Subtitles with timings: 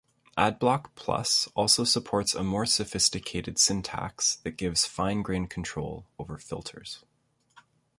[0.35, 7.05] Adblock Plus also supports a more-sophisticated syntax that gives fine-grain control over filters.